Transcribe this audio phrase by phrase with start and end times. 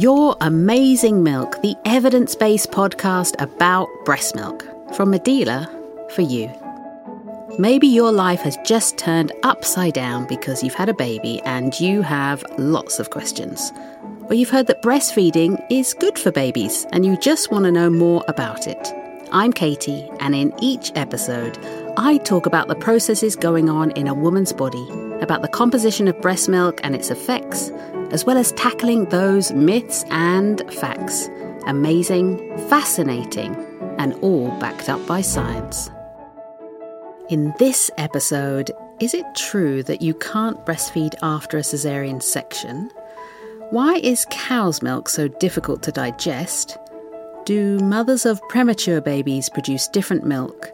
[0.00, 4.64] Your Amazing Milk, the evidence based podcast about breast milk.
[4.96, 5.68] From Medela
[6.12, 6.50] for you.
[7.58, 12.00] Maybe your life has just turned upside down because you've had a baby and you
[12.00, 13.74] have lots of questions.
[14.30, 17.90] Or you've heard that breastfeeding is good for babies and you just want to know
[17.90, 18.94] more about it.
[19.32, 21.58] I'm Katie, and in each episode,
[21.98, 24.88] I talk about the processes going on in a woman's body,
[25.20, 27.70] about the composition of breast milk and its effects,
[28.10, 31.28] as well as tackling those myths and facts.
[31.66, 33.54] Amazing, fascinating,
[33.98, 35.90] and all backed up by science.
[37.28, 42.90] In this episode, is it true that you can't breastfeed after a caesarean section?
[43.70, 46.76] Why is cow's milk so difficult to digest?
[47.44, 50.70] Do mothers of premature babies produce different milk?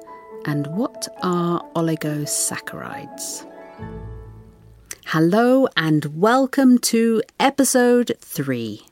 [0.47, 3.45] And what are oligosaccharides?
[5.11, 8.85] Hello and welcome to episode 3.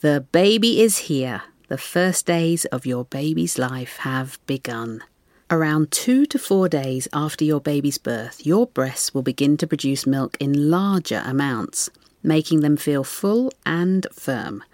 [0.00, 1.42] The baby is here.
[1.68, 5.04] The first days of your baby's life have begun.
[5.48, 10.04] Around two to four days after your baby's birth, your breasts will begin to produce
[10.04, 11.90] milk in larger amounts,
[12.24, 14.64] making them feel full and firm.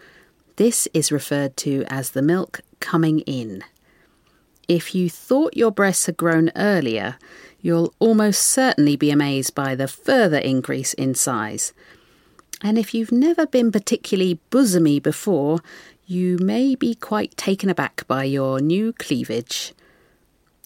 [0.57, 3.63] This is referred to as the milk coming in.
[4.69, 7.19] If you thought your breasts had grown earlier,
[7.63, 11.73] you'll almost certainly be amazed by the further increase in size.
[12.61, 15.61] And if you've never been particularly bosomy before,
[16.05, 19.73] you may be quite taken aback by your new cleavage.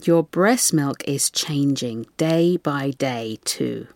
[0.03, 3.87] Your breast milk is changing day by day, too,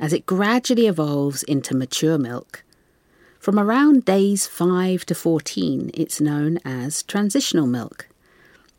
[0.00, 2.64] as it gradually evolves into mature milk.
[3.38, 8.08] From around days 5 to 14, it's known as transitional milk.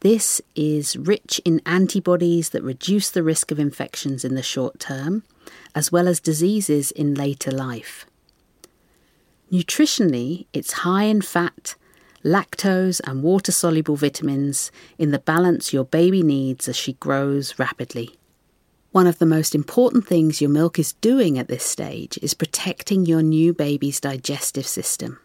[0.02, 5.23] This is rich in antibodies that reduce the risk of infections in the short term,
[5.73, 8.06] as well as diseases in later life.
[9.52, 11.75] Nutritionally, it's high in fat,
[12.23, 18.16] lactose, and water soluble vitamins in the balance your baby needs as she grows rapidly.
[18.91, 23.06] One of the most important things your milk is doing at this stage is protecting
[23.06, 25.19] your new baby's digestive system.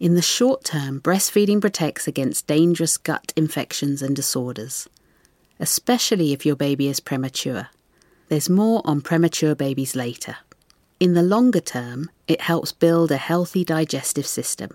[0.00, 4.88] In the short term, breastfeeding protects against dangerous gut infections and disorders,
[5.58, 7.68] especially if your baby is premature.
[8.30, 10.38] There's more on premature babies later.
[11.00, 14.70] In the longer term, it helps build a healthy digestive system.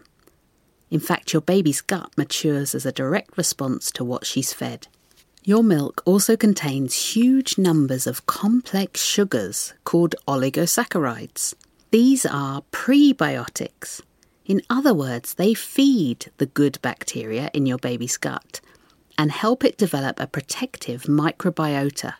[0.91, 4.88] In fact, your baby's gut matures as a direct response to what she's fed.
[5.44, 11.56] Your milk also contains huge numbers of complex sugars called oligosaccharides.
[11.90, 14.03] These are prebiotics
[14.45, 18.61] in other words, they feed the good bacteria in your baby's gut
[19.17, 22.13] and help it develop a protective microbiota,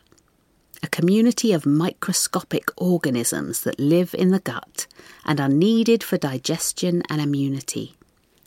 [0.82, 4.86] a community of microscopic organisms that live in the gut
[5.24, 7.94] and are needed for digestion and immunity.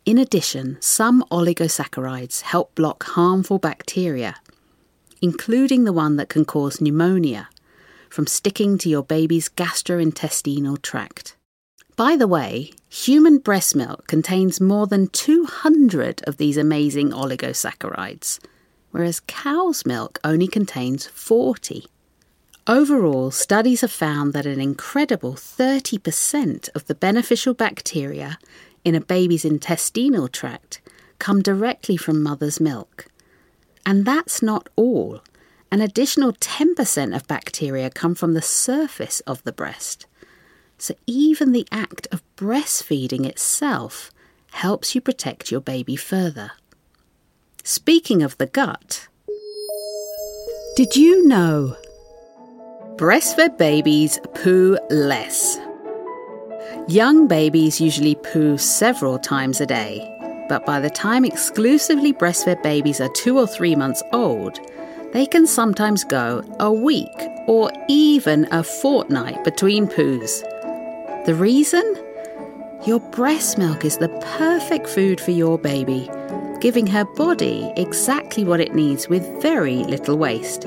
[0.05, 4.35] In addition, some oligosaccharides help block harmful bacteria,
[5.21, 7.47] including the one that can cause pneumonia,
[8.09, 11.35] from sticking to your baby's gastrointestinal tract.
[11.99, 18.39] By the way, human breast milk contains more than 200 of these amazing oligosaccharides,
[18.91, 21.87] whereas cow's milk only contains 40.
[22.67, 28.39] Overall, studies have found that an incredible 30% of the beneficial bacteria
[28.85, 30.79] in a baby's intestinal tract
[31.19, 33.07] come directly from mother's milk.
[33.85, 35.21] And that's not all.
[35.69, 40.05] An additional 10% of bacteria come from the surface of the breast.
[40.79, 44.11] So even the act of breastfeeding itself
[44.51, 46.53] helps you protect your baby further.
[47.65, 49.09] Speaking of the gut,
[50.77, 51.75] did you know
[52.95, 55.59] breastfed babies poo less?
[56.87, 59.99] Young babies usually poo several times a day,
[60.47, 64.57] but by the time exclusively breastfed babies are two or three months old,
[65.11, 67.07] they can sometimes go a week
[67.47, 70.41] or even a fortnight between poos.
[71.25, 71.83] The reason?
[72.85, 74.07] Your breast milk is the
[74.37, 76.09] perfect food for your baby,
[76.61, 80.63] giving her body exactly what it needs with very little waste.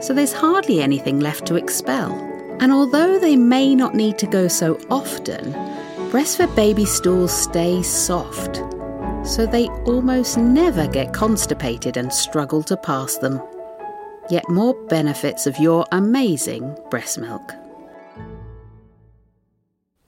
[0.00, 2.12] So there's hardly anything left to expel.
[2.60, 5.52] And although they may not need to go so often,
[6.10, 8.56] breastfed baby stools stay soft.
[9.28, 13.40] So they almost never get constipated and struggle to pass them.
[14.30, 17.54] Yet more benefits of your amazing breast milk.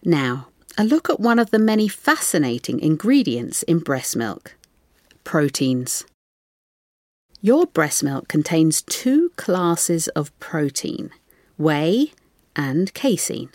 [0.04, 4.56] Now, a look at one of the many fascinating ingredients in breast milk
[5.22, 6.04] proteins.
[7.40, 11.10] Your breast milk contains two classes of protein
[11.56, 12.12] whey
[12.56, 13.50] and casein.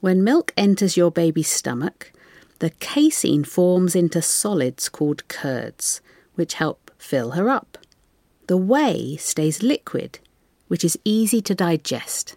[0.00, 2.12] When milk enters your baby's stomach,
[2.60, 6.00] the casein forms into solids called curds,
[6.36, 7.78] which help fill her up.
[8.46, 10.20] The whey stays liquid,
[10.68, 12.36] which is easy to digest.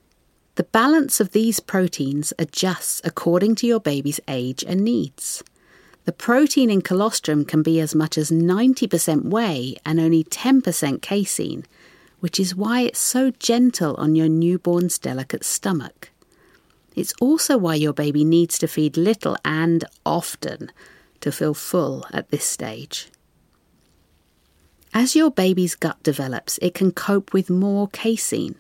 [0.56, 5.44] The balance of these proteins adjusts according to your baby's age and needs.
[6.06, 11.66] The protein in colostrum can be as much as 90% whey and only 10% casein,
[12.20, 16.12] which is why it's so gentle on your newborn's delicate stomach.
[16.96, 20.72] It's also why your baby needs to feed little and often
[21.22, 23.10] to feel full at this stage.
[24.94, 28.56] As your baby's gut develops, it can cope with more casein,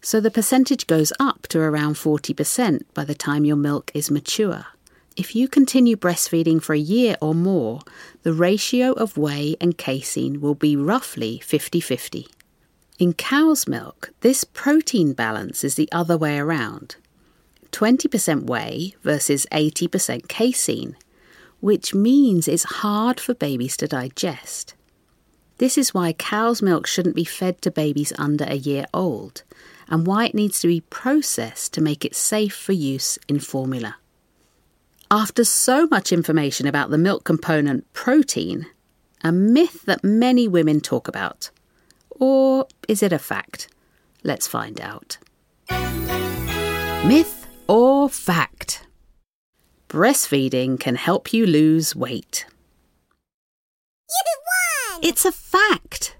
[0.00, 4.66] so the percentage goes up to around 40% by the time your milk is mature.
[5.16, 7.80] If you continue breastfeeding for a year or more,
[8.22, 12.28] the ratio of whey and casein will be roughly 50 50.
[12.98, 16.96] In cow's milk, this protein balance is the other way around
[17.72, 20.96] 20% whey versus 80% casein,
[21.60, 24.74] which means it's hard for babies to digest.
[25.58, 29.42] This is why cow's milk shouldn't be fed to babies under a year old,
[29.90, 33.96] and why it needs to be processed to make it safe for use in formula.
[35.10, 38.66] After so much information about the milk component protein,
[39.22, 41.50] a myth that many women talk about.
[42.10, 43.68] Or is it a fact?
[44.22, 45.18] Let's find out.
[47.04, 48.86] Myth or fact?
[49.88, 52.46] Breastfeeding can help you lose weight.
[55.02, 56.14] It's a fact.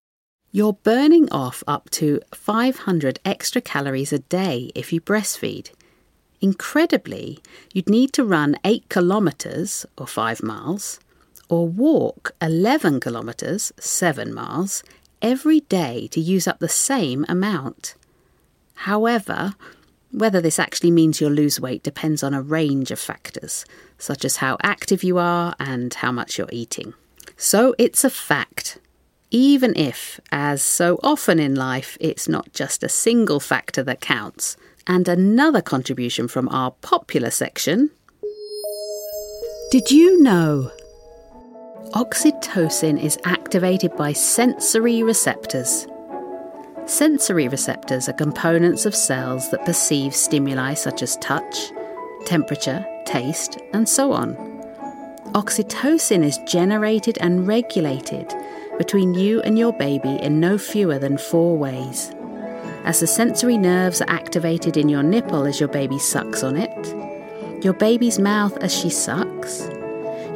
[0.52, 5.70] You're burning off up to 500 extra calories a day if you breastfeed.
[6.41, 7.38] Incredibly,
[7.73, 10.99] you'd need to run 8 kilometres, or 5 miles,
[11.49, 14.82] or walk 11 kilometres, 7 miles,
[15.23, 17.94] every day to use up the same amount.
[18.75, 19.55] However,
[20.11, 23.64] whether this actually means you'll lose weight depends on a range of factors,
[23.99, 26.94] such as how active you are and how much you're eating.
[27.37, 28.79] So it's a fact.
[29.31, 34.56] Even if, as so often in life, it's not just a single factor that counts,
[34.88, 37.91] and another contribution from our popular section.
[39.71, 40.73] Did you know?
[41.93, 45.87] Oxytocin is activated by sensory receptors.
[46.87, 51.71] Sensory receptors are components of cells that perceive stimuli such as touch,
[52.27, 54.35] temperature, taste, and so on.
[55.35, 58.35] Oxytocin is generated and regulated
[58.81, 62.11] between you and your baby in no fewer than four ways
[62.85, 67.62] as the sensory nerves are activated in your nipple as your baby sucks on it,
[67.62, 69.69] your baby's mouth as she sucks,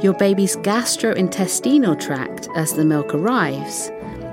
[0.02, 3.90] your baby's gastrointestinal tract as the milk arrives,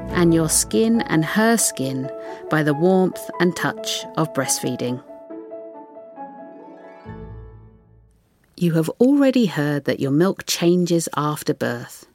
[0.09, 2.11] and your skin and her skin
[2.49, 5.01] by the warmth and touch of breastfeeding.
[8.57, 12.10] You have already heard that your milk changes after birth.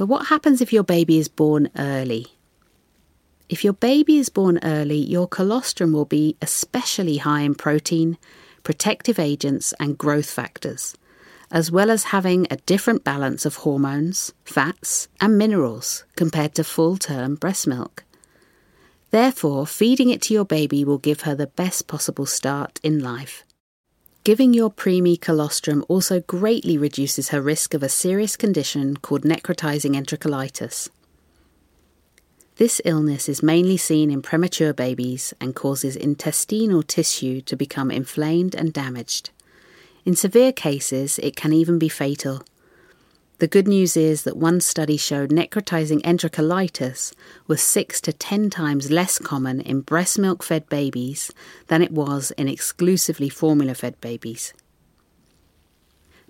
[0.00, 2.28] But what happens if your baby is born early?
[3.50, 8.16] If your baby is born early, your colostrum will be especially high in protein,
[8.62, 10.96] protective agents, and growth factors,
[11.50, 16.96] as well as having a different balance of hormones, fats, and minerals compared to full
[16.96, 18.04] term breast milk.
[19.10, 23.44] Therefore, feeding it to your baby will give her the best possible start in life.
[24.22, 29.96] Giving your preemie colostrum also greatly reduces her risk of a serious condition called necrotizing
[29.96, 30.90] enterocolitis.
[32.56, 38.54] This illness is mainly seen in premature babies and causes intestinal tissue to become inflamed
[38.54, 39.30] and damaged.
[40.04, 42.42] In severe cases, it can even be fatal.
[43.40, 47.14] The good news is that one study showed necrotizing enterocolitis
[47.46, 51.32] was 6 to 10 times less common in breast milk fed babies
[51.68, 54.52] than it was in exclusively formula fed babies.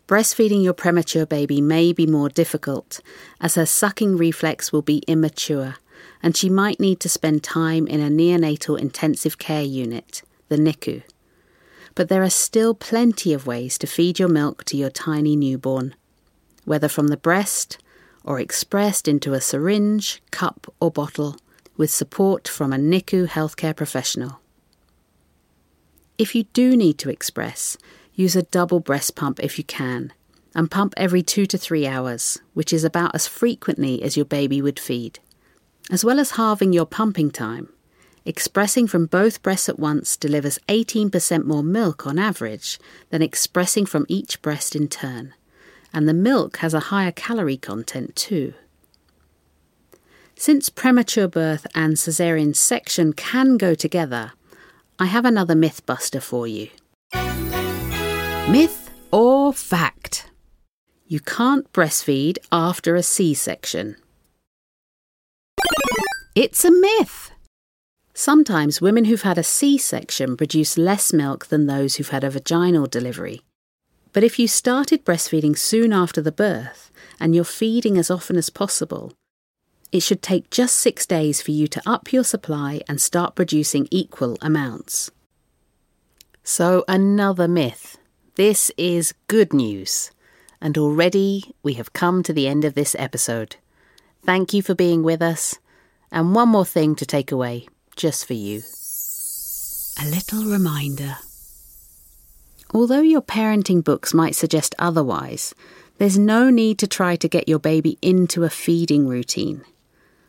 [0.06, 3.00] Breastfeeding your premature baby may be more difficult,
[3.40, 5.78] as her sucking reflex will be immature
[6.22, 11.02] and she might need to spend time in a neonatal intensive care unit, the NICU.
[11.96, 15.96] But there are still plenty of ways to feed your milk to your tiny newborn,
[16.64, 17.78] whether from the breast
[18.24, 21.36] or expressed into a syringe, cup, or bottle,
[21.76, 24.40] with support from a NICU healthcare professional.
[26.18, 27.78] If you do need to express,
[28.12, 30.12] use a double breast pump if you can,
[30.54, 34.60] and pump every two to three hours, which is about as frequently as your baby
[34.60, 35.20] would feed
[35.90, 37.68] as well as halving your pumping time.
[38.24, 42.78] Expressing from both breasts at once delivers 18% more milk on average
[43.10, 45.34] than expressing from each breast in turn,
[45.92, 48.54] and the milk has a higher calorie content too.
[50.36, 54.32] Since premature birth and caesarean section can go together,
[54.98, 56.68] I have another myth buster for you.
[58.48, 60.30] Myth or fact?
[61.06, 63.96] You can't breastfeed after a C section.
[66.34, 67.32] It's a myth.
[68.14, 72.30] Sometimes women who've had a C section produce less milk than those who've had a
[72.30, 73.42] vaginal delivery.
[74.12, 76.90] But if you started breastfeeding soon after the birth
[77.20, 79.12] and you're feeding as often as possible,
[79.92, 83.88] it should take just six days for you to up your supply and start producing
[83.90, 85.10] equal amounts.
[86.42, 87.98] So, another myth.
[88.36, 90.10] This is good news.
[90.60, 93.56] And already we have come to the end of this episode.
[94.24, 95.58] Thank you for being with us.
[96.12, 98.62] And one more thing to take away, just for you.
[100.02, 101.16] A little reminder.
[102.72, 105.54] Although your parenting books might suggest otherwise,
[105.98, 109.64] there's no need to try to get your baby into a feeding routine.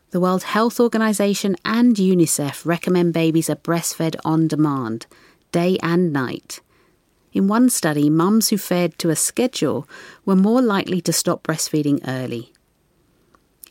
[0.09, 5.05] The World Health Organization and UNICEF recommend babies are breastfed on demand,
[5.51, 6.61] day and night.
[7.31, 9.87] In one study, mums who fed to a schedule
[10.25, 12.51] were more likely to stop breastfeeding early.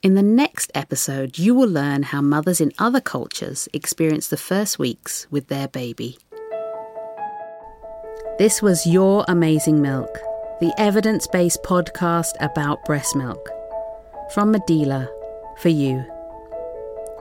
[0.03, 4.79] In the next episode, you will learn how mothers in other cultures experience the first
[4.79, 6.17] weeks with their baby.
[8.41, 10.19] This was Your Amazing Milk,
[10.61, 13.51] the evidence based podcast about breast milk.
[14.33, 15.07] From Medela,
[15.59, 16.03] for you.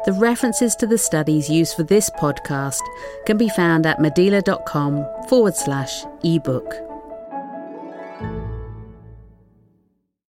[0.05, 2.79] The references to the studies used for this podcast
[3.25, 6.88] can be found at medela.com forward slash ebook.